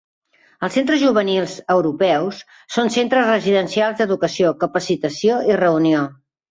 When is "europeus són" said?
1.75-2.91